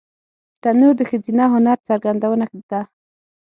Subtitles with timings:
[0.61, 2.81] تنور د ښځینه هنر څرګندونه ده